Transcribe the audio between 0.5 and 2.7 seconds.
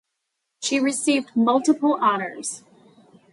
She received multiple honors.